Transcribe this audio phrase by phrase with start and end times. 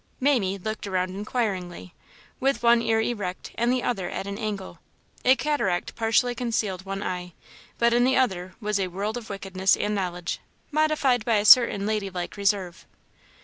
[0.19, 1.93] "Mamie" looked around inquiringly,
[2.39, 4.79] with one ear erect and the other at an angle.
[5.23, 7.33] A cataract partially concealed one eye,
[7.77, 10.39] but in the other was a world of wickedness and knowledge,
[10.71, 12.87] modified by a certain lady like reserve.